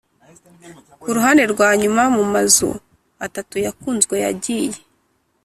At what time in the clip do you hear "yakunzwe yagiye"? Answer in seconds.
3.65-4.77